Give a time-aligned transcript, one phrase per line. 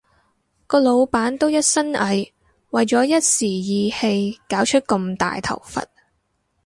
[0.65, 2.31] 個老闆都一身蟻，
[2.71, 5.79] 為咗一時意氣搞出咁大頭佛